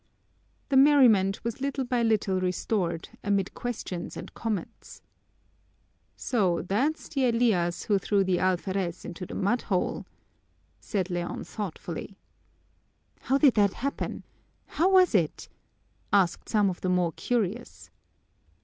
[0.69, 5.03] The merriment was little by little restored, amid questions and comments.
[6.15, 10.07] "So that's the Elias who threw the alferez into the mudhole,"
[10.79, 12.17] said Leon thoughtfully.
[13.19, 14.23] "How did that happen?
[14.65, 15.49] How was it?"
[16.11, 17.91] asked some of the more curious.